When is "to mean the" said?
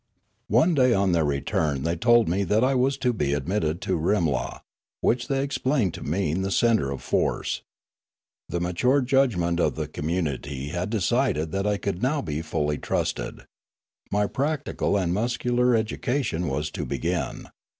5.93-6.49